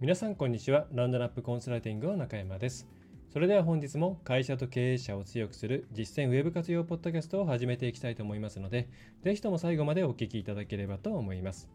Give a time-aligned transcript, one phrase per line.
[0.00, 2.86] 皆さんこんにちはランドナップコンサルティングの中山です
[3.32, 8.88] それでは本日も会社と経営者を強くする実践ウェブ活用ポッドキャストを始めていきたいと思いますので、
[9.24, 11.68] ぜひとも最後までお聞きいただければと思います。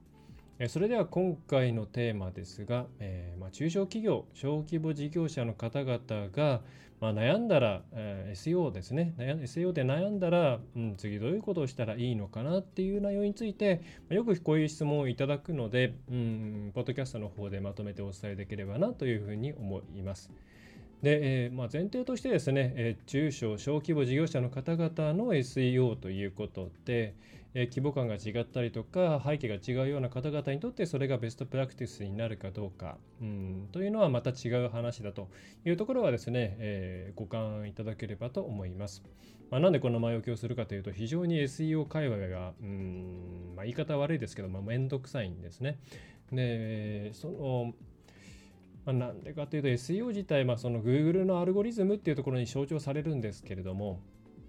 [0.69, 5.99] それでは今回のテーマですが、えー、まあ、中小企業、小規模事業者の方々
[6.31, 6.61] が、
[7.01, 20.31] まあ、悩んだら、えー、SEO ですね、SEO で悩んだら、うん、次どういうことをしたらいいのかなっていう内容について、よくこういう質問をいただくので、うん、ポッドキャストの方でまとめてお伝えできればなというふうに思います。
[21.01, 27.15] で、えーまあ、前提としてですね、えー、中小小規模事業者の方々の SEO ということで、
[27.55, 35.29] え、規模感が違ったりとか背景が違うような方々にとってそれがベストプラクティスになるかどうか、うん、というのはまた違う話だと
[35.65, 39.03] いうところはですね、えー、ご勘いただければと思います。
[39.51, 45.77] まあ、なんでこの前置きをするかというと非常に SEO 界隈が、うんまあ、言い方悪いですけど、まあ、めんどくさいんですね。
[46.31, 47.73] でその
[48.85, 54.01] まあ、なんでかというと SEO 自体、まあ、その Google のアルゴリズムっていうところに象徴されるんですけれども、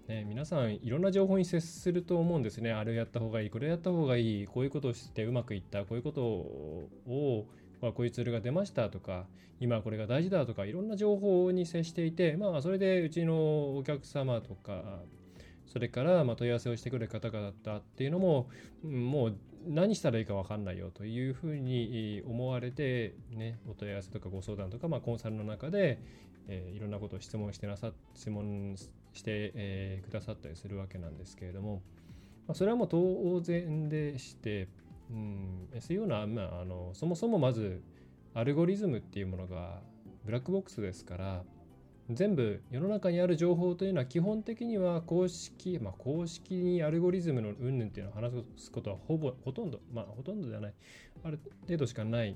[0.07, 2.71] ね、皆さんいろんな情報に接すると思うんですね。
[2.71, 7.47] あれやった方がいい、これやった方がいい、こういうことをしてうまくいった、こういうことを、
[7.81, 9.25] まあ、こういうツールが出ましたとか、
[9.59, 15.01] 今これが大事だとか、いろんな情報に接していて、まあ、それでうちのお客様とか、
[15.65, 18.49] それからま問い合わせをしてくれる方々っていうのも、
[18.83, 25.99] もう何したらいいか分かんないよというふうに思われて、ね、お問い合わせとかご相談とか、まあ、コンサルの中で、
[26.47, 28.75] えー、いろんなことを質問してなさ質問
[29.15, 31.81] して、えー、くださったりするわけなんですけれども、
[32.47, 34.67] まあ、それはもう当然でして、
[35.09, 37.81] うん、SEO の,、まあ、あのそもそもまず
[38.33, 39.81] アルゴリズムっていうものが
[40.25, 41.43] ブラックボックスですから
[42.11, 50.73] 全部世の中にある情報というのは基本的には公式、まあ、公式にアルゴリズムの云々っていうのを話すことはほぼほとんどまあほとんどではない
[51.23, 52.35] ある程度しかない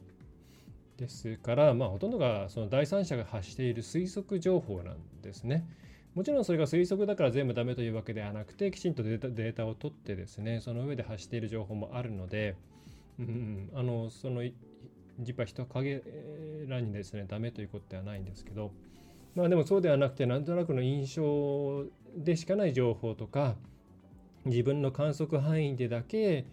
[0.98, 5.66] ですからまあほとんどがその第三者が発している推測情報なんですね。
[6.16, 12.56] もちろんそれが推測だから全部ダメというわけではなくてきちんとデータを取ってですねその上で発している情報もあるので、
[13.20, 14.42] うん、あのその
[15.20, 16.02] 実は人影
[16.68, 18.72] らにですねダメということではないんですけど。
[19.36, 21.86] まあでもそうではなくてなんとなくの印象
[22.18, 23.56] でしかない情報とか
[24.46, 26.46] 自分の観測範囲でだけ、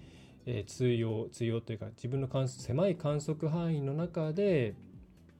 [0.45, 4.75] えー、通用通用というか自分の狭い観測範囲の中で、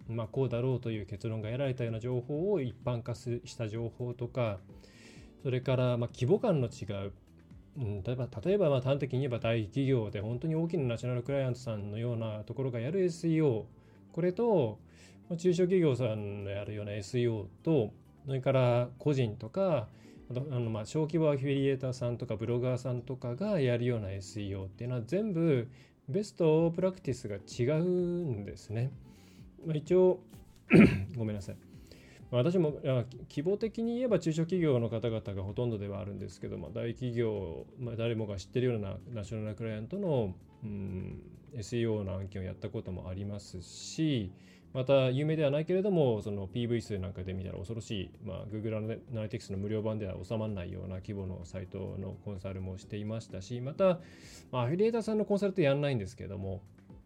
[0.09, 4.59] まあ、こうだろうという結論が得られたような情報を一般化した情報とか
[5.43, 7.13] それからま規模感の違う、
[7.79, 13.65] うん、例えば例えばまあ端的に言えば大企業で本当に大きなナショナルクライアントさんのようなところがやる SEO
[14.13, 14.79] これと
[15.37, 17.93] 中小企業さんのやるような SEO と
[18.27, 19.89] それから個人とか
[20.29, 25.69] あのまあ小規模アフィリエーターさんとかブロガーさんとかがやるような SEO っていうのは全部
[26.09, 28.91] ベストプラクティスが違うんですね。
[29.67, 30.21] まあ、一応
[31.17, 31.57] ごめんなさい。
[32.31, 32.81] 私も
[33.29, 40.35] 希望的に言えば中小企業の方々がほとんどではあるんですけども大企業、まあ、誰もが知ってるようなナショナルクライアントの、
[40.65, 41.23] うん、
[41.55, 44.33] SEO の案件をやったこともありますし
[44.75, 48.81] また有名ではないけれどもその PV 数なんかで見たら恐ろしい、まあ、Google ア
[49.15, 54.01] ナリティクスの無料版では収まらないような規模のサイトのコンサルもしていましたしまた、
[54.51, 56.61] まあ、アフィリエーターさんのコンサルってやんないんですけども、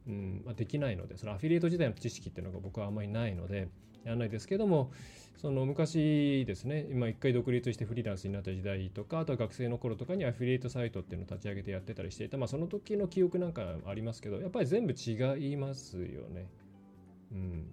[0.07, 3.69] うんまあ、できないのでそのアフィリエイト時代の知識っていうのが僕はあんまりないので
[4.05, 4.91] やらないですけども
[5.37, 16.47] その昔ですね今一回独立してフリーランスになった時代とかあとは学生の頃とかにアフィリエイトサイトっていうのを立ち上げてやってたりしていた、まあ、その時の記憶なんかありますけどやっぱり全部違いますよね。
[17.33, 17.65] うん、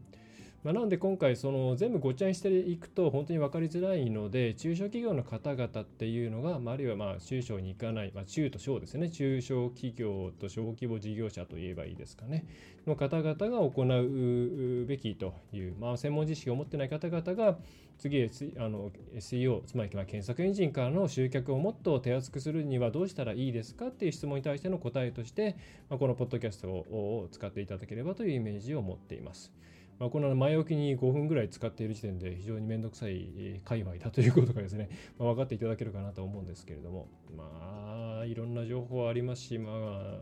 [0.67, 12.45] まあ、なので今回その全部ごちゃにしていくと本当に分かりづらいので中小企業の方々っていうのが、まあ、あるいはまあ中小に行かない、まあ、中と小ですね中小企業と小規模事業者といえばいいですかね
[12.85, 17.57] の方々が行うべきという、まあ、専門知識を持ってない方々が
[17.97, 25.55] 次あの SEO つまり検索エンジンからの集客をもっと手厚くするにはどうしたらいいですかっていう質問に対しての答えとして、
[25.89, 29.53] まあ、このポッドキャストを使っていただければというイメージを持っています。
[29.99, 40.19] まあ、この前置きに5分ぐらい使っている時点で非常に面倒くさい界隈だということがですね、 まあ、分かっていただけるかなと思うんですけれども、まあ、いろんな情報ありますし、まあ、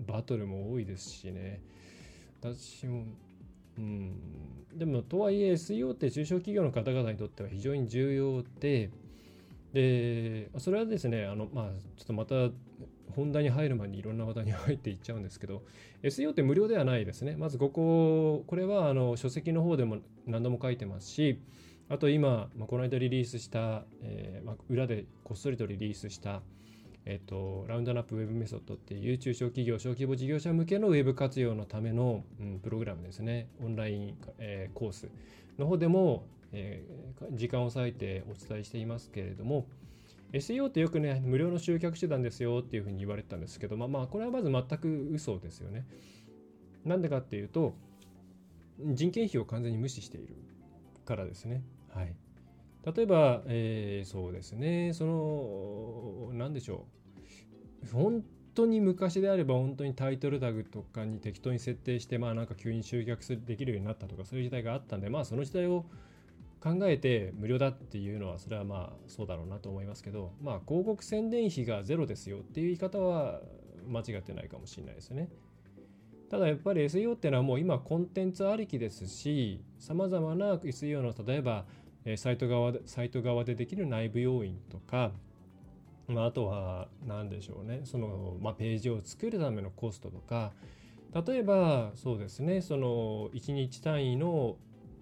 [0.00, 1.62] バトルも多いですしね、
[2.40, 3.04] 私も、
[3.78, 4.12] うん、
[4.74, 8.90] でもとはいえ SEO って中小企業の方々にとっては非常に重要で
[9.72, 12.50] でそれはですねあのまあちょっとまた
[13.14, 15.62] 本題に入る前にいろんな話題に入っていっちゃうんですけど
[16.02, 21.40] SEO って無料ではないですねまずこここれはあの書籍の方でも何度も書いてますし
[21.88, 26.42] あと今、まあ、この間リリースした、えーまあ、裏でこっそりとリリースした
[27.04, 33.48] えっと、ラウンドナップウェブメソッドっていう中小企業、小規模事業者向けのウェブ活用のための、うん、プログラムですね。
[33.60, 35.08] オンライン、えー、コース
[35.58, 39.66] の方でも、えー、時間を割いてお伝えしていますけれども、
[40.32, 45.86] SEO ってよくね、無料の集客手段ですよっていうふうに言われてたんですけど、まあまあ、これはまず全く嘘ですよね。
[46.84, 47.74] なんでかっていうと、
[48.78, 50.34] 人件費を完全に無視している
[51.04, 51.62] からですね。
[51.90, 52.14] はい。
[52.96, 56.86] 例えば、えー、そうですね、その、なんでしょ
[57.84, 57.92] う。
[57.92, 58.24] 本
[58.54, 65.84] 当に昔であれば本当にタイトルタグとかに適当に設定して、まあなんか急に集客できるようになったとかそういう時代があったんで、まあその時代を
[66.62, 73.40] 考えて無料だっていうのはそれはまあそうだろうなと思いますけど、まあ広告宣伝費がゼロですよっていう言い方は
[73.88, 75.28] 間違ってないかもしれないですね。
[76.30, 81.66] ただやっぱり SEO っていうのはもう今コンテンツありきですし、様々な SEO の例えば
[82.16, 85.12] サイト側でサイト側でできる内部要因とか、
[86.08, 90.52] まあ、とは何でしょうねその、ま、ページを作るためのコストとか
[91.26, 94.56] 例えばそうですねその1日単位の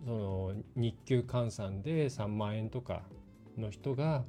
[0.04, 3.02] その日給換算で3万円とか
[3.58, 4.24] の人が、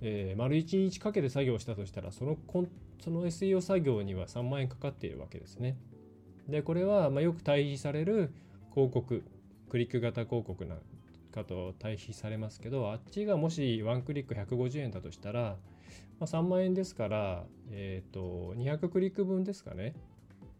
[0.00, 2.68] えー、丸1日かけて作業したとしたらそのコン
[3.02, 5.76] その SEO 作業には3万円かかっているわけですね。
[6.48, 8.32] でこれはまよく対比される
[8.72, 9.24] 広告
[9.68, 10.78] クリック型広告なん
[11.32, 15.56] かと対比されますけどあっちがもしワンクリック150円だとしたら、
[16.20, 19.94] まあ、3万円ですから、えーと、200クリック分ですかね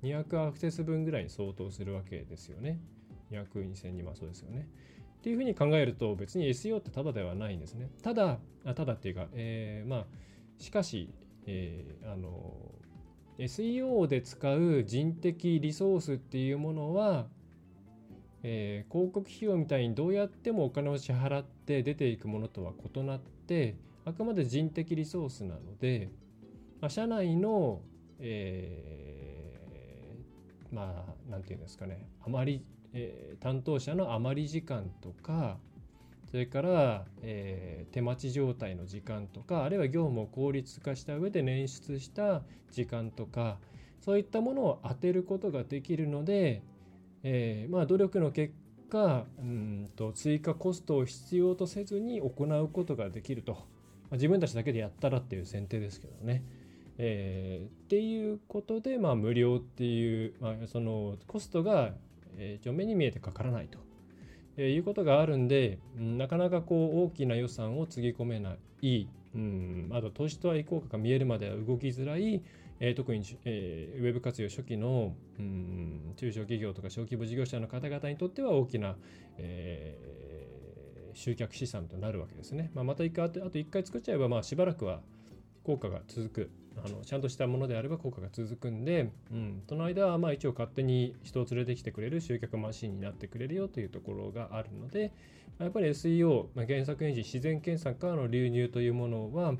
[0.02, 2.78] 200アクセス分ぐらいに相当するわけですよね
[3.30, 4.68] 200、2000にまあそうですよね。
[5.18, 7.90] っていうふうに考えると別に SEO ってただではないんですね。
[8.02, 10.06] ただあただっていうか、えー、まあ
[10.58, 11.10] しかし、
[11.46, 12.54] えー、あの
[13.38, 17.26] SEO で使う人的リソースっていうものは
[18.48, 23.74] えー、広告費用みたいにどうやってもお金を支払って出ていくものとは異なって
[24.04, 26.12] あくまで人的リソースなので、
[26.80, 27.80] まあ、社内の、
[28.20, 35.58] えー、まあ何て言うんですかねあまり、えー、担当者の余り時間とか
[36.30, 43.58] それから、えー、手待ち状態の時間とかあるいは業務を効率化した上で捻出した時間とか
[44.00, 46.62] そういったものを当てることができるので
[47.28, 48.54] えー、まあ、努力の結
[48.88, 53.64] 果うんと追加コストを必要とせずに行うことができると、まあ、
[54.12, 56.44] 自分たちだけでやったらっていう前提ですけどね。
[56.98, 61.94] えー、っていうことで、まあ、無料っていう、まあ、そのコストが、
[62.38, 63.78] えー、目に見えてかからないと、
[64.56, 72.42] え、いうことがあるんで、なかなかこう大きな予算をつぎ込めない、うん、あと投資とはい効果が見えるまでは動きづらい、
[72.80, 78.96] え、特に、え、ウェブ活用初期の、うん、中小企業とか小規模事業者の方々にとっては大きな、
[79.38, 79.98] え、
[81.14, 82.70] 集客資産となるわけですね。
[82.74, 85.00] まあ、また一回あと1回作っちゃえば、まあ、しばらくは
[85.64, 86.50] 効果が続く。
[86.84, 95.12] あのちゃんとしたものであれば効果が続くんで、うん、その間はまあ一応勝手に人を連れてきてくれる集客マシンになってくれるよというところがあるので、
[95.58, 99.54] やっぱり SEO、まあ、検索エンジン自然検索からの流入というものは、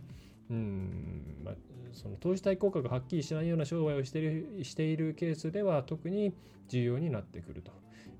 [0.51, 1.55] うんまあ、
[1.93, 6.35] その投資対効果がはっきりしないような商売をしているしているケースでは特に
[6.69, 7.73] 重要になってくると。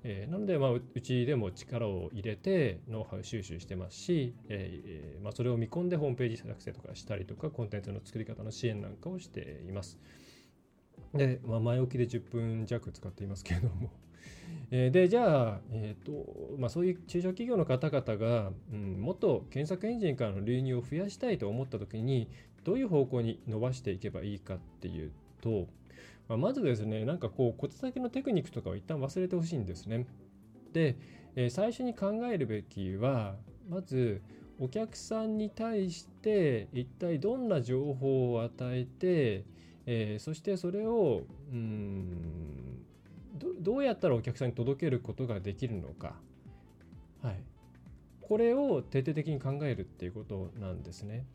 [0.09, 9.99] えー、なので、まあ、うちでも力を入れてノウハウ収集してますし、えーまあ、それを見込んでホームページ作成とかしたりとかコンテンツの作り方の支援なんかをしています。
[11.13, 13.91] で、まあ、前置きで10分弱使っていますけれども
[14.71, 22.29] えー、でじゃあ、えーとまあ、そういう中小企業の方々が、うん、もっと検索エンジンからの流入を増やしたいと思った時に
[22.63, 25.11] どういう方向に伸ばしていけばいいかっていう
[25.41, 25.67] と、
[26.27, 30.05] まあ、まずですねなんかこう小手先のテクニックとかを一旦忘れてほしいんですね。
[30.73, 30.97] で、
[31.35, 33.35] えー、最初に考えるべきは
[33.69, 34.21] まず
[34.59, 39.45] お客さんに対して一体どんな情報を与えて、
[39.85, 42.83] えー、そしてそれをうん
[43.61, 46.15] どうやったらお客さんに届けることができるのか、
[47.21, 47.39] はい、
[48.21, 51.25] これを徹底的に考えるっていうことなんですね。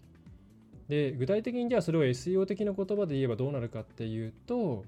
[0.92, 4.84] で具体的にじゃあそれを SEO 的な言葉で言えばどうなるかっていうと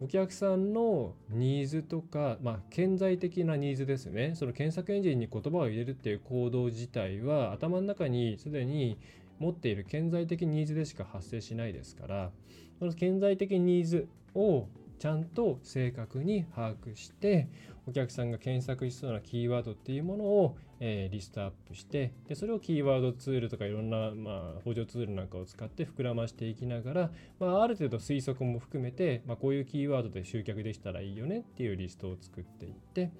[0.00, 4.32] お客さんのニーズとか、まあ、顕在的なニーズですね。
[4.34, 8.96] その検索エンジンに言葉を入れるっていう行動自体は頭の中にすでに
[9.40, 12.30] 持っている顕在的ニーズでしか発生しないですから
[12.78, 14.68] その顕在的ニーズを
[14.98, 17.48] ちゃんと正確に把握して
[17.86, 33.12] お客さんが検索しそうなキーワードっていうものを、えー、リストアップしてでそれをキーワードツールとかいろんな、まあ、補助ツールなんかを使って膨らましていきながら、まあ、ある程度推測も含めて、まあ、こういうキーワードで集客できたらいいよねっていうリストを作っていって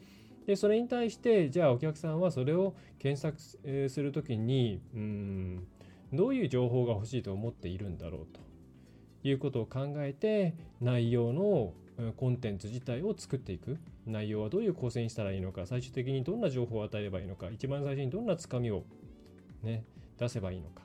[0.44, 5.66] でそれに対してじゃあお客さんはそれを検索する時にうん
[6.12, 8.40] どういう情報が欲しいと思っているんだろうと
[9.22, 11.74] いうことを考えて内容の
[12.16, 13.78] コンテンツ自体を作っていく。
[14.06, 18.84] 内容はどういう構成にしたらいいのか最終的にどんな情報を与えればいいのか一番最初にどんなつかみを、
[19.62, 19.84] ね、
[20.18, 20.82] 出せばいいのか。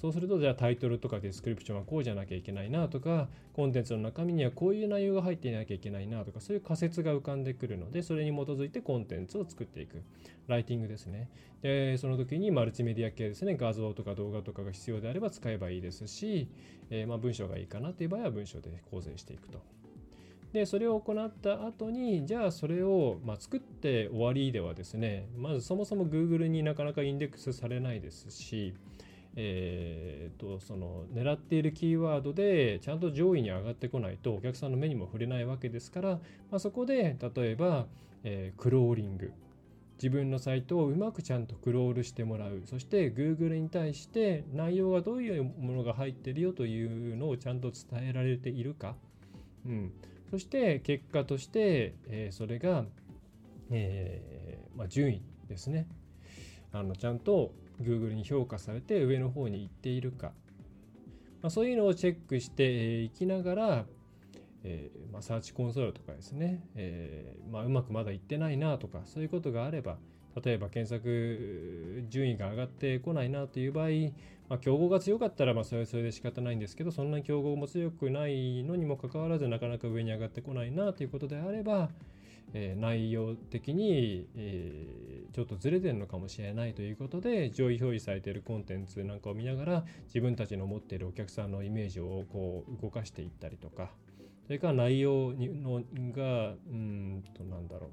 [0.00, 10.02] そうするとじゃあタイトルとかディスクリプションはこうじゃなきゃいけないなとかコンテンツの中身にはこういう内容が入っていなきゃいけないなとかそういう仮説が浮かんでくるのでそれに基づいてコンテンツを作っていく。
[10.48, 11.28] ライティングですね。
[11.60, 13.56] でその時にマルチメディア系ですね。
[13.56, 16.48] 画像とか動画とかが必要であれば使えばいいですし、
[16.88, 19.60] えー、ま文章がいいかなという場合は文章で構成していくと。
[20.52, 28.74] でそれを行った後にじゃあそれを、まあ、作って終わりではですねまずそもそも Google になかなかインデックスされないですし
[29.36, 36.08] えーと、その狙っているキーワードでちゃんと上位に上がってこないとお客さんの目にも触れないわけですから、
[36.50, 37.86] まあ、そこで例えば、
[38.24, 39.32] えー、クローリング。
[40.02, 42.62] 自分のサイトをうまくちゃんとクロールしてもらう。
[42.64, 48.96] そして Google に対して内容がどういうものが入ってるよというのをちゃんと伝えられているか、
[49.66, 49.92] うん、
[50.30, 52.84] そして結果として、えー、それが、
[53.70, 55.88] えーまあ、順位ですね。
[56.72, 60.32] あのちゃんと Google に評価されて上の方に行っているか、
[61.42, 63.84] まあ、そういうのをチェックしていきながら、
[64.62, 69.96] えー、まあ、サーチコンソールとかですね、えー、まあ、うまくまだいってないなとかそういうことがあれば
[70.44, 73.88] 例えば検索順位が上がってこないなという場合、
[74.50, 81.88] まあ、競合が強かったらまあそれはそれで仕方ないんですけどそんなに競合も強くないのにもかかわらずなかなか上に上がってこないなということであれば、
[82.52, 93.92] えー、内容的に、えー、ちょっとずれてるのかもしれないということで上位表示されているコンテンツなんかを見ながら自分たちの持っているお客さんのイメージをこう動かしていったりとか
[94.46, 95.80] それから内容にの
[96.10, 97.90] がうんとなんだろう、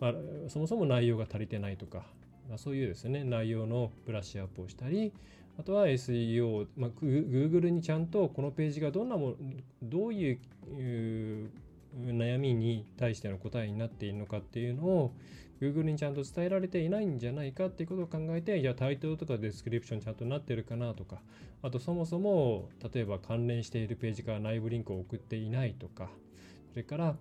[0.00, 0.12] まあ、
[0.48, 2.06] そもそも内容が足りてないとか、
[2.48, 5.12] まあ、そういうですね内容のブラッシュアップをしたり
[5.58, 9.34] あとは SEO、まあ、Google にちゃんとこのページがどんなも
[9.82, 10.38] どういう
[11.96, 15.12] 悩みに対しての答えになっているのかっていうのを
[15.60, 21.20] Google にちゃんと伝えられていないんじゃないかっていうことを考えて、じゃあタイトルとか description ちゃんとなってるかなとか、
[21.62, 26.10] あとそもそも例えば関連しているページから内部リンクを送っていないとか、
[26.70, 27.16] それから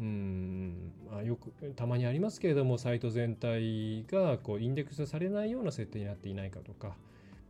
[0.00, 6.96] うんまあ、よくたまにありますけれどもサイト全体がこうインデックスされないような設定になっていないかとか。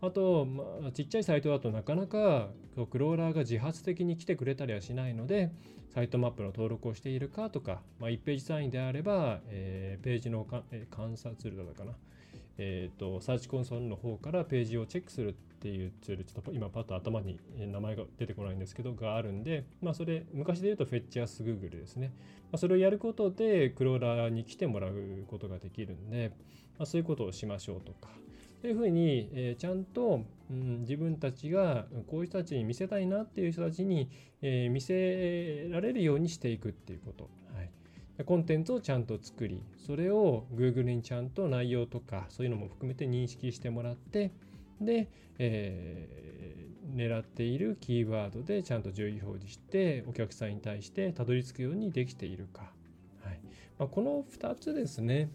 [0.02, 2.48] あと、まあ、ちっちゃいサイトだとなかなか
[2.90, 5.52] クローラーが自発的に来てくれたりはしないので
[5.94, 11.92] サイトマップの登録をしているかとか、まあ、1ページ単位であれば、えー、ページのか、えー、観察ツールだったかな、
[12.56, 22.14] えーと、サーチコンソールの方からページをチェックするっていうツールちょっと今パッと頭に名前が出てこないんですけどがあるんで、まあ、それ昔で言うとフェッチアスグーグルですね、
[22.44, 24.94] まあ、それをやることでクローラーに来てもらう
[25.28, 26.32] ことができるんで、
[26.78, 28.08] まあ、そういうことをしましょうとか。
[28.62, 34.10] というふうに、えー、ちゃんと、うん、自分たちがこういう人たちに見せたいなっていう人たちに、
[34.42, 37.30] えー、見せられるようにしていくっていうこと。
[37.54, 44.30] はい、コンテンツをちゃんと作り、それを Google にちゃんと内容とかそういうのも含めて認識してもらって、
[44.80, 45.08] で、
[45.38, 52.72] えー、狙っているキーワードでちゃんと順位表示してお客さんに対してたどり着くようにできているか。
[53.22, 53.40] はい
[53.78, 55.30] まあ、この2つですね。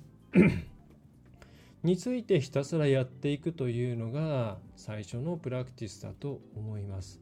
[1.84, 7.22] についてひたすらやっていくというのが最初のプラクティスだと思います。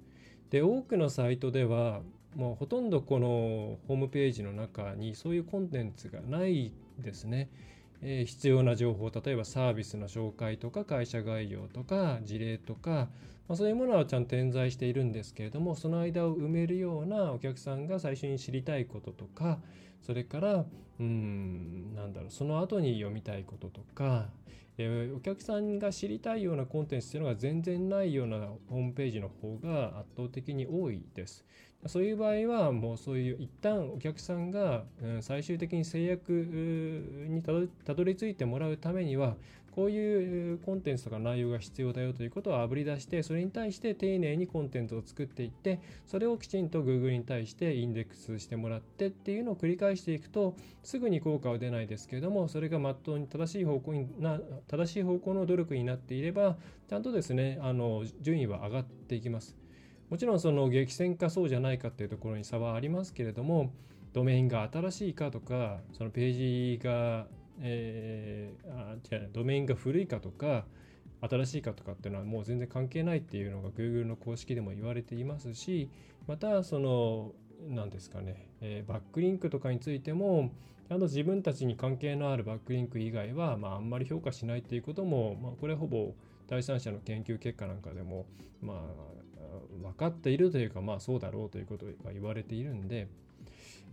[0.50, 2.02] で多くのサイトでは
[2.36, 3.28] もうほとんどこの
[3.88, 7.50] ホームページの中にそういうコンテンツがないですね。
[8.06, 13.08] え、必要な情報例えばサービスの紹介とか会社概要とか事例とか、
[13.48, 19.60] まあ、そういうものはちゃんと点在しているんですけれどもその間を埋めるようなお客さんが最初に知りたいこととか
[20.02, 20.66] それから
[21.00, 24.30] うんなんだろうその後に読みたいこととか、
[24.78, 28.38] え、お客さんが知りたいようなコンテンツっていうのが全然ないような
[28.70, 31.46] ホームページの方が圧倒的に多いです。
[31.88, 34.84] そういう場合はもうそういう一旦お客さんが
[35.22, 39.36] 最終的に制約にたどり着いてもらうためには
[39.76, 56.56] こういうコンテンツとか内容が必要だよということをあぶり出して、それに対して丁寧にコンテンツを作っていって、それをきちんと Google に対してインデックスしてもらってっていうのを繰り返していくと、すぐに効果は出ないですけれども、それがまっとうに正しい方向にな、正しい方向の努力になっていれば、
[56.88, 59.63] ちゃんとですね、あの、順位は上がっていきます。
[60.10, 63.74] もちろんその激戦かそうじゃないかっていうところに差はありますけれども、
[64.14, 67.26] ドメインが新しいかとかそのページが、
[67.60, 70.66] えー、あ違うドメインが古いかとか
[71.22, 75.90] 新しいかとかっていうのはもう全然関係ないっていうのが Google の公式でも言われていますし
[76.28, 77.32] またその
[77.68, 80.52] 何ですかね、えー、バックリンクとかについても
[80.88, 86.14] ちゃんと自分たちに関係のあるバックリンク以外は、まあ、あんまり評価しないっていうことも、まあ、これはほぼ
[86.48, 88.26] 第三者の研究結果なんかでも、
[88.62, 88.78] まあ、
[89.82, 93.08] 分かっているというか、まあ、そうだろうということが言われているんで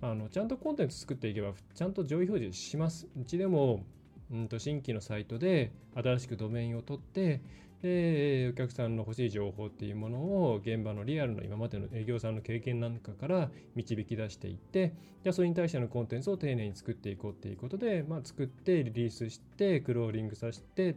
[0.03, 3.07] あのちゃんとコンテンツ作っていけばちゃんと上位表示します。
[3.21, 3.85] うちでも
[4.31, 7.43] うんと新規のサイトで新しくドメインを取って
[7.83, 20.97] でお客さんの欲しい情報っていうものを現場のリアルの今までの営業さんの経験なんかから導き出していってじゃあそれに対してのコンテンツを丁寧に作っていこうっていうことで、まあ、作ってリリースしてクローリングさせて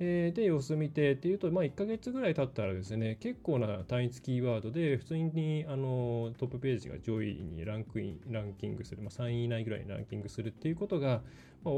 [0.00, 11.22] えー、で様子見てっていうと、まあ、1ヶ月ぐらい経ったらですね結構な単一キーワードで普通にあのトップページが上位にランクインランキングする、まあ、3位以内ぐらいにランキングするっていうことが、
[11.62, 11.74] まあ、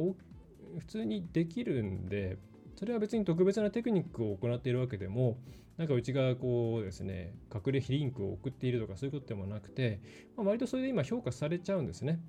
[0.78, 2.38] 普通にできるんで
[2.76, 5.38] それは別に特別なテクニックを行っているわけでも、
[5.78, 10.00] なんかうちがこうですね、隠れ非リンクを送っているとかそういうことでもなくて、
[10.36, 12.20] まあ、割とそれで今評価されちゃうんですね。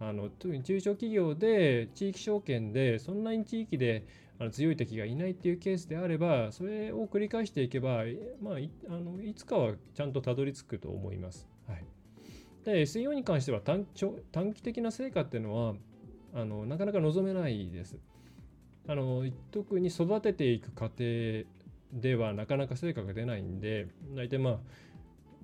[0.00, 4.04] あの特に中小企業で地域証券でそんなに地域で
[4.38, 8.04] あの強い敵がいないっていうケースであればそれを繰り返していけば、
[8.42, 11.48] まあ、いあのいつかはちゃんとたどり着くと思います。
[11.68, 11.84] はい、
[12.64, 13.86] で SEO に関しては短
[14.32, 15.74] 短期的な成果っていうのは
[16.34, 17.96] あのなかなか望めないです。
[18.86, 21.44] あの特に育てていく過程
[21.92, 24.58] ではなかなか成果が出ないんで大体まあ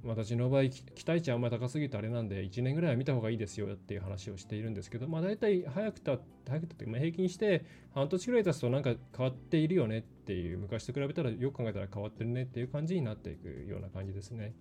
[0.05, 7.65] 私の場合期待値あんまり高すぎてあれなんで1年ぐらいは見た方がいいですよっていう話をしているんですけどまあ大体早くた早くたって平均して
[7.95, 14.55] 半年ぐらい経つとなんか変わっているよねっていう昔と比べたらよく考えたら変わってるねっていう感じになっていくような感じですね。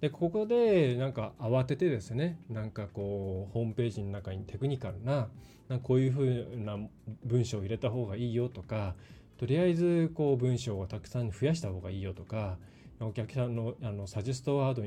[0.00, 5.28] でここでなんか慌ててですねなんかこうホームページの中にテクニカルな
[5.68, 6.78] なこういうふうな
[7.24, 8.94] 文章を入れた方がいいよとか
[9.38, 12.58] とりあえずこう文章をたくさん増やした方がいいよとか
[13.00, 14.82] お客さんのあのサジェストワード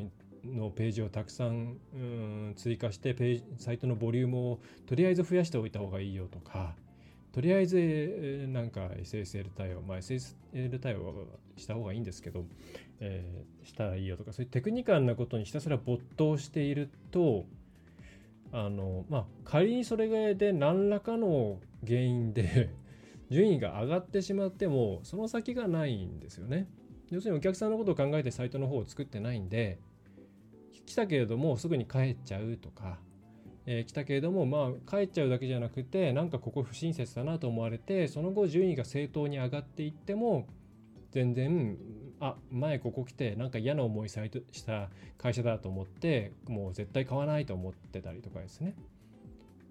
[0.46, 6.76] のページをたくさんうん追加してページサイトのボリュームをとりあえず増やしておいた方がいいよとか
[7.32, 11.14] とりあえずなんか SSL 対応、まあ、SSL 対応は
[11.58, 12.46] した方がいいんですけど、
[13.00, 17.46] えー、したらいいよとかそういうテクニカルなことにひたすら没頭していると
[18.52, 22.70] あのまあ仮にそれで何らかの原因で
[23.30, 26.68] 順位が上がってしまってもその先がないんですよね。
[27.12, 29.80] 要するにお客さんのことを考えてサイトの方を作ってないんで
[30.86, 33.00] 来たけれどもすぐに帰っちゃうとか
[33.72, 40.48] えー、来たけれども、まあ、帰っちゃうだけじゃなくて、なんかここ不親切だなと思われて、その後順位が正当に上がっていっても、
[41.12, 41.78] 全然、
[42.20, 44.16] あ、前ここ来て、なんか嫌な思いし
[44.66, 48.74] た会社だと思って、もう絶対買わないと思ってたりとかですね。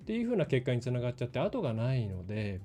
[0.03, 2.61] っていう風な結果につながっちゃって、後がないので、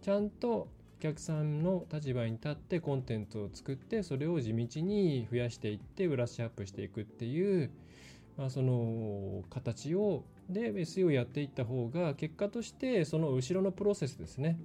[0.00, 0.68] ちゃんと
[1.00, 7.70] 客さんの立場に立ってコンテンツを作ってそれを地道に増やしていってブラッシュアップしていくっていう
[8.40, 14.58] まあ、その形をで SEO をやっていった方が結果としてその後ろのプロセスですね。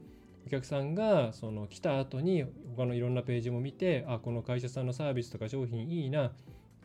[0.47, 2.45] お客さんがその来た後に
[2.77, 6.31] 他のいろんなページも見てあこの会社さんのサービスとか商品いいな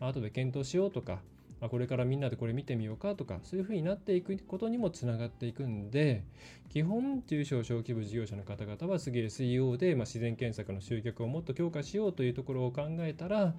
[0.00, 1.20] 後で検討しようとか
[1.60, 6.24] あこれからみんなでこれ見てみようかとかそういうふうになっていくことにもつながっていくんで
[6.70, 13.54] 基本中小小規模事業者の方々は次 SEO で、まあ、自然検索の集客をもっと強化しようというところを考えたら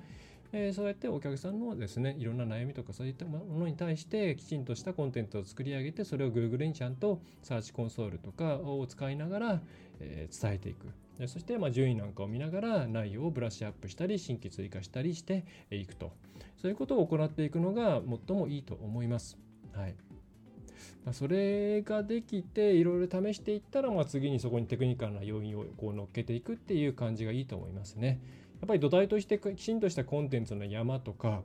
[0.54, 9.62] えー、そうやってお客さんのですねいろんな悩みとかそういったものに対してきちんとしたコンテンツを作り上げてそれを Google にちゃんとサーチコンソールとかを使いながら、
[10.00, 10.88] えー、伝えていく。
[11.22, 16.12] でそしてまあ順位なんかを見ながら内容をブラッシュアップしたり新規追加したりしていくと
[16.60, 19.38] そういうことを行っていくのが最もいいと思います。
[19.72, 19.96] はい
[21.12, 28.20] それができていろいろ試していったら、まあ、次にそこにテクニカルな要因をこう乗っけていくっていう感じがいいと思いますね。
[28.60, 31.42] やっぱり土台としてきちんとしたコンテンツの山とか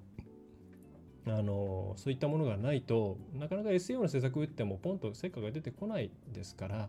[1.26, 6.88] あのそういったものがないとなかなか SEO の施策打ってもポンと成果が出てこないですから、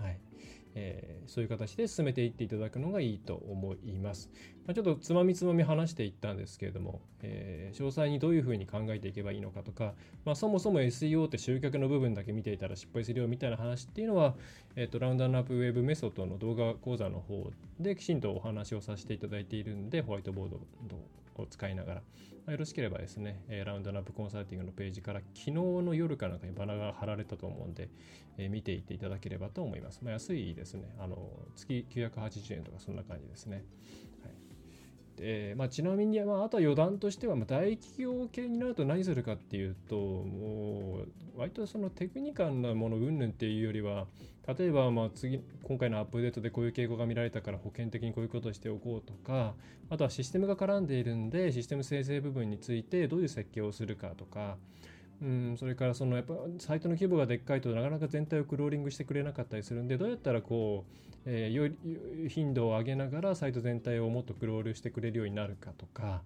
[0.00, 0.18] はい
[0.74, 4.30] えー、そういう形で進めていっていただくのがいいと思います。
[4.66, 14.34] まあ、ちょっとつまみつまみ話していったんですけれども、えー、詳細にどういうふうに考えていけばいいのかとか、まあ、そもそも SEO って集客の部分だけ見ていたら失敗するよみたいな話っていうのは、
[14.76, 20.60] えーと、ラウンドアップウェブメソッドの動画講座の方できちんとお話をさせていただいているんで、ホワイトボード
[21.36, 22.02] を使いながら、
[22.52, 27.88] よろしければですね、ラウンドナップコンサルティングのページから昨日の夜かなんかにバナが貼られたと思うんで、
[28.38, 30.00] えー、見ていっていただければと思います。
[30.02, 30.94] まあ、安いですね。
[30.98, 33.64] あの月980円とかそんな感じですね。
[35.24, 41.04] えまあ、ちなみに、まあ、あとは余談としては、まあ、大企業系になると何するかっていうとも
[41.36, 44.06] う割とそのテクニカルなもの云々っていうよりは
[44.58, 49.54] 例えばまあ次今回のアップデートでこういう傾向が見られたから保険的にこういうことをしておこうとか
[49.88, 54.56] あとはシステムが絡んでいるんでシステム生成部分についてどういう設計をするかとか
[55.22, 61.72] うん、それからそのやっぱサイトの規模がでっかいとなかなか全体をクローリングしてくれなかったりするんでどうやったらこう、えー、よ
[62.28, 66.22] 頻度を上げながらサイト全体をもっとクロールしてくれるようになるかとか、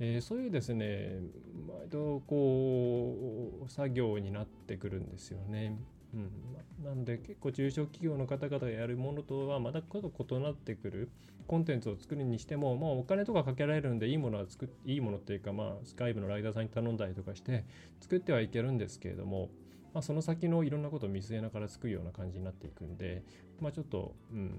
[0.00, 1.20] えー、そういうですね
[1.68, 3.16] 毎度こ
[3.64, 5.78] う作業になってくるんですよね。
[6.14, 11.10] うん、なんで結構中小企業の方々がやるものとはまたこと異なってくる
[11.46, 17.64] コンテンツを作るにしても、まあ、お金とかかけられるんでいいものは作っいいものっていうか、まあ、スカイブのライダーさんに頼んだりとかして
[18.00, 19.50] 作ってはいけるんですけれども、
[19.92, 23.22] まあ、その先のいろんなことを見据えながら作るような感じになっていくんで、
[23.60, 24.52] まあ、ちょっと、うん、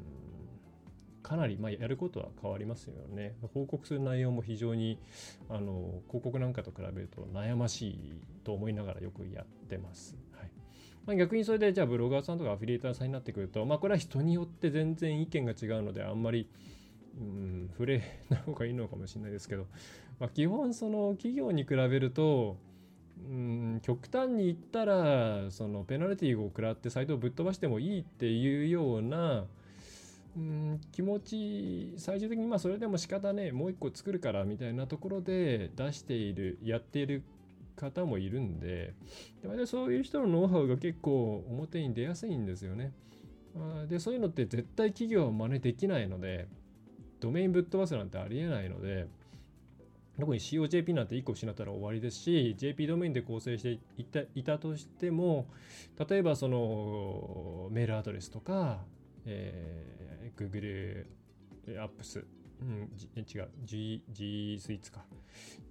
[1.23, 3.35] かなり、まあ、やることは変わりますよね。
[3.53, 4.99] 報告する内容も非常に
[5.49, 10.15] あの広告なんかと比べると悩ましいと思いながらよくやってます。
[11.05, 16.49] まあ、逆にそれでじゃあブロガーさんとかアフィリエーターさんになってくると、まあ、これは人によって全然意見が違うのであんまり、
[17.19, 19.67] うん、触れない方がいいのかもしれないですけど、
[20.19, 22.57] まあ、基本その企業に比べると、
[23.23, 29.45] うん、極端に言ったらそのペナルティーを食らってサイトをぶっ飛ばしてもいいっていうような、
[30.35, 37.23] うん、気持ち最終的にまあそれでも仕方ねもう一個作るからみたいなところで出しているやっている
[37.75, 38.93] 方もいるんで、
[39.43, 42.93] でそういう人のノウハウが結構表に出やすいんですよね。
[43.87, 46.47] で、そういうのって絶対企業は真似できないので、
[47.19, 49.07] ドメインぶっ飛ばすなんてありえないので、
[50.19, 55.47] 特に COJP なんて1個失ったら終わりですし、JP ドメインで構成していたいたとしても、
[56.09, 58.79] 例えばそのメールアドレスとか、
[59.25, 61.05] えー、Google
[61.79, 62.25] アップス
[62.61, 62.89] うん、
[63.19, 65.01] 違う G, G スイーツか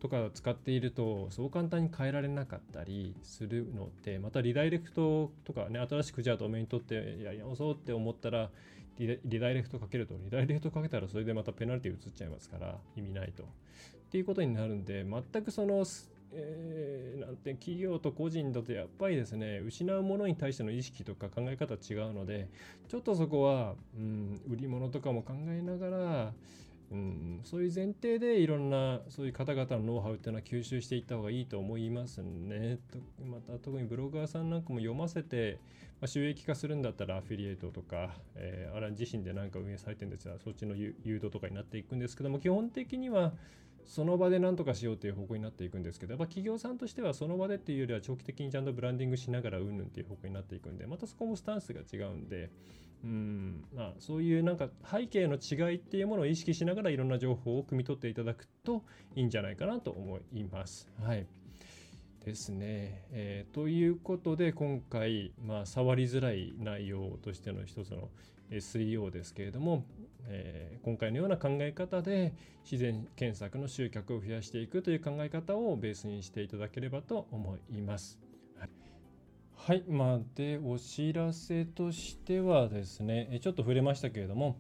[0.01, 8.51] とか使っているとそう簡単に変えられなかったりするのでまたリダイレクトとかね新しくじゃあドメイン取ってやり直そうって思ったら
[8.99, 13.47] リダイレクトかけるとリダイレクトかけたらそれでまたペナルティ移っちゃいますから意味ないとっ
[14.11, 14.85] ていうことになるん。
[14.85, 15.85] で全くその
[16.37, 17.37] えー、なん。
[17.37, 22.49] て企業と個人だとやっぱりですね失うものに対しての意識とか考え方違うので
[22.89, 26.33] ちょっとそこは、うん、売り物とかも考えながら
[26.91, 32.79] うん、そういう前提でいろんなそういう方々のノウハウっていうのは吸収していった方がいいと思いますね。
[33.25, 35.59] また特にブロガーさんなんかも読ませて、
[36.01, 43.33] まあ、収益化するんだったらアフィリエイトとか、えー、あら自身で何か運営されてるんですがそっちの誘導とかになっていくんですけども基本的には
[43.87, 52.51] その場で何とかしようという方向になっていくんですけどやっぱ企業さんとしてはその場でっていうよりは長期的にちゃんとブランディングしながらうんぬんっていう方向になっていくんでまたそこもスタンスが違うんで。
[53.03, 58.83] うんまあ、そういうなんか背景の違いっていうものを意識しながらいろんな情報を汲み取っていただくと
[59.15, 60.89] いいんじゃないかなと思います。
[61.03, 61.27] はい。
[62.25, 63.05] ですね。
[63.11, 68.09] えー、ということで今回、まあ、触りづらい内容としての一つの
[68.51, 69.85] SEO ですけれども、
[70.27, 78.19] えー、今回のような考え方で自然検索の集客を増やしていくという考え方をベースにしていただければと思います。
[79.67, 84.59] はい、まあ、で、お知らせとしてはですね、ちょっと触れましたけれども、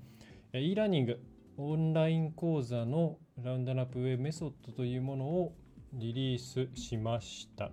[0.54, 1.20] e ラーニング、
[1.58, 5.52] オンライン講座のラウンドナップウェブメソッドというものを
[5.92, 7.70] リリースしました。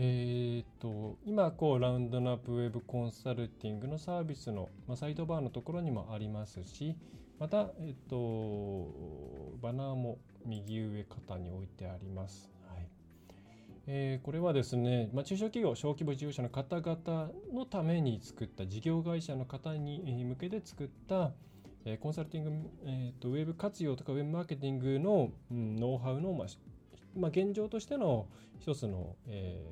[0.00, 6.94] えっ、と、今、こう、ラウンドナップウェブコンサルティングのサービスの、まあ、サイドバーのところにもありますし、
[7.40, 8.94] また、えっ、と、
[9.60, 12.48] バナーも右上肩に置いてあります。
[12.68, 12.86] はい
[13.88, 21.32] えー、これはですね、まあ、中小企業、小規模事業者の方々のために作った、事業会社の方に向けて作った、
[21.96, 26.48] コンサルティング、えーと、ウェブ活用とかウェブマーケティングの、うん、ノウハウの、まあ
[27.18, 28.26] まあ、現状としての
[28.58, 29.62] 一つの、え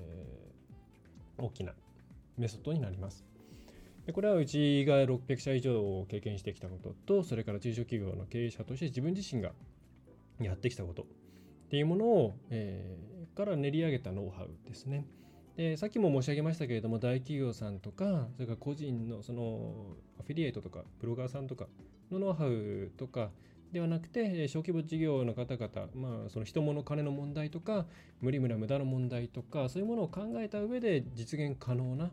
[1.39, 1.73] ー、大きな
[2.37, 3.25] メソッドになります。
[4.07, 9.53] でこれはうちが600社以上を経験してきたことと、それから中小企業の経営者として自分自身が
[10.41, 11.07] やってきたことっ
[11.71, 15.07] ていうものを、えー、から練り上げたノウハウですね。
[15.57, 21.67] でさっきも申し上げましたけれども大企業さんとかそれから個人のそのアフィリエイトとかブロガーさんとか
[22.11, 23.31] のノウハウとか
[23.73, 27.87] ではなくて小規模事業の方々、まあ、その人物金の問題とか
[28.21, 32.11] 無理無駄無駄の問題とかそういうものを考えた上で実現可能な、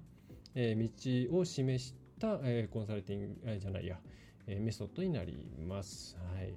[0.56, 0.90] 道
[1.38, 2.38] を示した、
[2.70, 4.00] コンサルティングじゃないや、
[4.48, 6.18] メソッドになります。
[6.36, 6.54] はい、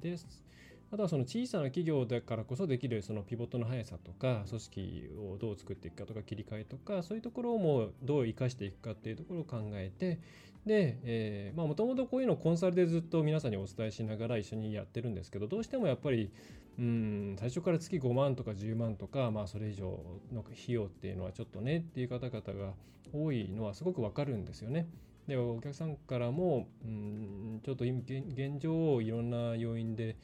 [0.00, 0.44] です、
[0.92, 10.20] あとはその小さな企業だからこそできるそのピボットの速さとか組織をどう作っていくかとか切り替えとかそういうところもどう生かしていくかっていうところを考えて
[10.66, 16.30] で、えー、まあもともとこういうのをコンサルでずっと皆さんにお伝えしながら一緒にやってるんですけどどうしてもやっぱり
[16.78, 20.00] うん最初から月5万とか10万とかまあそれ以上
[20.32, 22.72] の費用っていうのはちょっとねっていう方々が
[23.12, 24.88] 多いのはすごくわかるんですよね。
[25.28, 30.16] でお客さんからもうんちょっと現状をいろんな要因で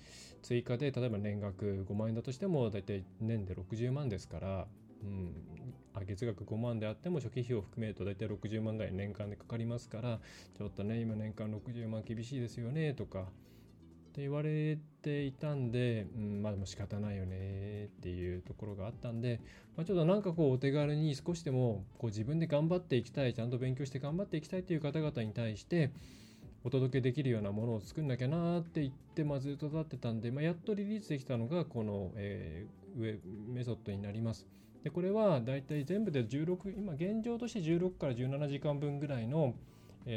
[0.42, 4.66] 追加で例えば年額5万円だとしても大体年で60万ですから、
[5.02, 5.34] うん、
[6.06, 10.18] 月額5万であっても初期費用を含めると大体60万ぐらい年間でかかりますから
[10.56, 13.26] ちょっとね今年間60万厳しいですよねとか
[14.10, 19.40] って言われていたんで、うん、まあでも仕方ないよねっていうところがあったんで、
[19.76, 25.92] まあ、ちょっとなんかこうお手軽に少しでもこう自分で頑張っていきたいちゃんと勉強して頑張っていきたいという方々に対して
[26.64, 33.18] お届けできるようなものを作んなきゃなって言って、まあ、ずっと経ってたんで、まあ、やっとリリースできたのがこの、えー、ウェ
[33.48, 34.46] メソッドになります。
[34.82, 39.54] でこれはだいたい全部で16今現状として16から17時間分ぐらいの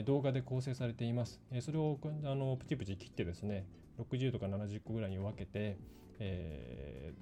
[0.06, 1.42] 動画で構成されています。
[1.60, 3.66] それをあのプチプチ切ってですね
[4.00, 5.78] 60とか70個ぐらいに分けて、
[6.20, 7.14] え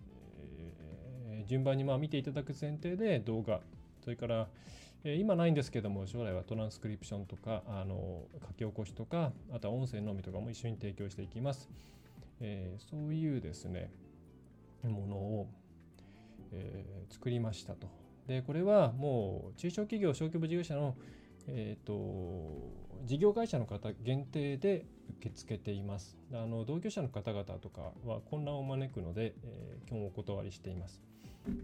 [1.43, 3.61] ー、順番にまあ見ていただく前提で動画。
[4.03, 4.47] それから、
[5.03, 11.69] えー、今ないんですけども将来はトランスクリプションとかあの書き起こしとかあとは音声のみとかも一緒に提供していきます、
[12.39, 13.91] えー、そういうですね
[14.83, 15.47] ものを、
[16.51, 17.87] えー、作りましたと。
[18.27, 20.95] でこれはもう中小企業小規模事業者の
[21.47, 21.93] えーと、
[23.05, 24.85] 事業会社の方限定で
[25.17, 26.17] 受け付けています。
[26.33, 31.01] あの同居者の方々とかは混乱を招くので、えー、基本お断りしています。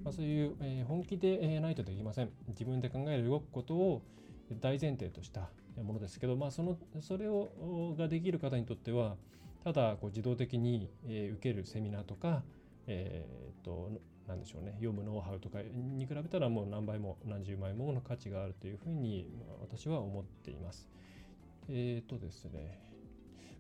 [0.04, 2.30] まあ、そういう、えー、本気でえないとできません。
[2.50, 4.02] 自分で考える動くことを
[4.60, 5.50] 大前提とした
[5.82, 9.16] ものですけど、まあ、そのそれをができる方にとっては、
[9.64, 12.44] ただこう自動的に、えー、受けるセミナーとか、
[12.88, 13.92] えーと
[14.28, 19.26] 何でしょうね読むノウハウとかに比べたらもう何倍も何十倍もの価値があるというふうに
[19.62, 20.90] 私は思っています。
[21.70, 22.80] えっ、とですね、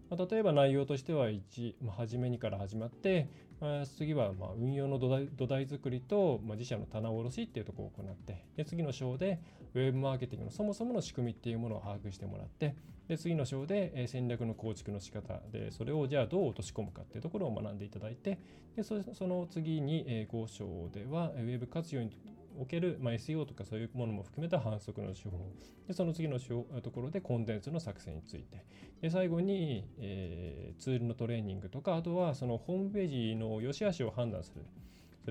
[0.10, 9.40] ま、例えば内容としては1、まあ、初めにから始まって、まあ、次はま運用の土台土台作りと、ま自社の棚卸しっていうところを行ってで次の章で
[9.74, 12.76] ウェブマーケティングのそもそもの仕組みっていうものを把握してもらって
[13.08, 18.38] で次の章で、戦略の構築の仕方でそれをじゃあどう落とし込むかっていうところを学んでいただいて
[18.76, 22.12] でその次に、5章ではウェブ活用に
[22.60, 25.52] おける、まあ、SEO とかそういうものも含めた反則の手法
[25.88, 28.66] でその次のところでコンテンツの作成について
[29.02, 34.66] で最後に、えー、ツールのトレーニングとかあとはそのホームページの良し悪しを判断する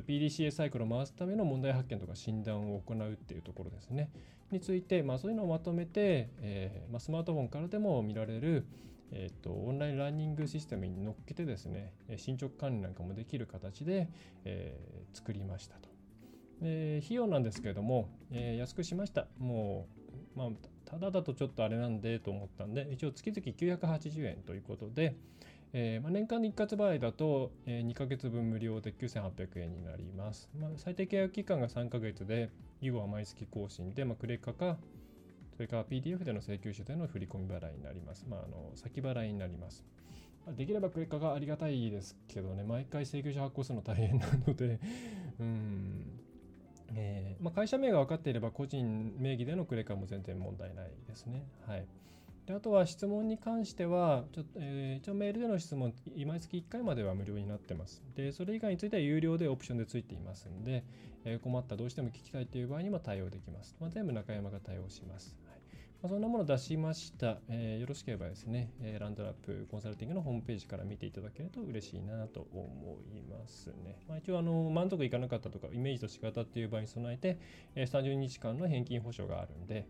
[0.02, 4.10] PDCA サイクルを回すための問題発見とか診断を行うっていうところですね。
[4.50, 8.66] について、まあ、そういうのをまとめて、えーまあ、スマートフォンからでも見られる、
[9.10, 14.08] えーと、オンラインラーニングシステムに乗っけてですね、進捗管理なんかもできる形で、
[14.44, 15.86] えー、作りましたと。
[16.60, 19.26] で費用なんですけれども、えー、安くしました。
[19.38, 19.86] も
[20.36, 20.48] う、まあ、
[20.84, 25.16] ただだとちょっとあれなんでと思ったんで、一応月々980円ということで、
[25.72, 30.48] えー、まあ、年間で一括払いだと、えー、2ヶ月分無料で9800円になります。
[30.58, 34.78] まあ、最低契約期間が3ヶ月で、以後は毎月更新で、まあ、クレカか、
[35.56, 38.26] それから PDF での請求書での振込払いになります。
[38.28, 39.84] まあ、あの先払いになります。
[40.56, 44.78] できればクレカがありがたいですけどね、毎回請求書発行するの大変なので、
[45.40, 46.20] うん、
[46.94, 51.44] えー、まあ、会社名が分かっていれば個人名義でのクレカも全然問題ないですね。
[51.66, 51.87] はい。
[52.46, 55.92] であとは質問に関しては、ちょ、えー、一応メールでの質問、
[56.27, 58.05] 毎月1回までは無料になってます。
[58.14, 60.85] で、それ以外については有料でオプションでついていますんで、
[61.25, 63.77] えー、困ったどうしても聞きたいという場合にも対応できます。
[63.81, 65.37] まあ、全部中山が対応します。
[66.06, 73.98] ま、そんなもの出しました、えー、よろしければですね、えランドラップコンサルティングのホームページから見ていただけると嬉しいなと思いますね。
[74.08, 77.38] まあ、一応あの、満足いかなかったとか、イメージと仕方っていう場合に備えて、
[77.74, 79.86] え30日間の返金保証があるんで、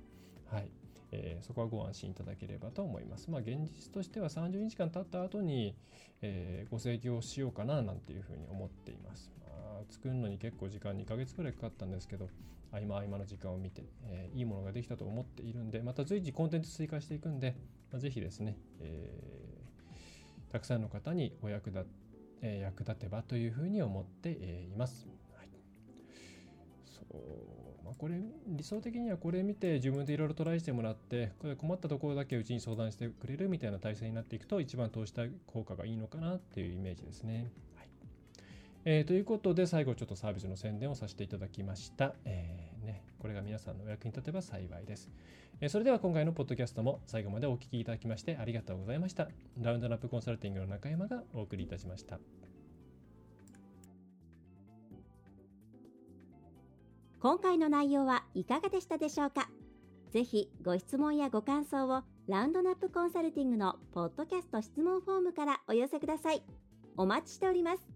[0.46, 0.70] はい。
[1.12, 3.31] えー、そこはご安心いただければと思います。
[3.31, 5.76] まあ、現実としては30日間経った後に、
[6.22, 9.31] えー、ご請求をしようかななんていうふうに思っています。
[9.40, 12.31] まあ、作るのに結構時間2ヶ月くらいかかったんですけど、
[12.77, 17.57] 合間合間の時間を見て、えー、いいものができたと思っているんで、また随時コンテンツ追加していくんで、
[17.91, 21.87] まあ、ぜひですね、えー、たくさんの方にお役立
[22.43, 25.09] えー、役立てばというふうに思ってえいます。
[25.37, 25.49] はい、
[26.87, 37.51] そうまあ、これ理想的にはこれ見て自分でいろいろトライしてもらってこれ困ったところだけうちに相談してくれるみたいな体制になっていくと一番投資対効果がいいのかなっていうイメージですね。
[38.88, 42.14] えー、ということで、最後ちょっとサービスの宣伝をさせていただきました。
[42.25, 45.11] えー、ね、これが皆さんのお役に立てば幸いです、
[45.61, 49.27] えー、それでは今回のポッドキャストも最後までお聞きいただきましてありがとうございました。
[49.61, 52.20] ラウンドナップコンサルティングの中山がお送りいたしました。
[57.18, 59.49] 今回の内容はいかがでしたでしょうか？
[60.12, 66.44] ぜひご質問やご感想をラウンドナップコンサルティングのポッドキャスト質問フォームからお寄せください。
[66.96, 67.96] お待ちしております。